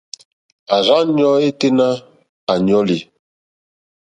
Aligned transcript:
À 0.75 0.77
rzá 0.85 0.97
ɲɔ̄ 1.17 1.31
yêténá 1.43 1.87
à 2.51 2.53
ɲɔ́lì. 2.65 2.97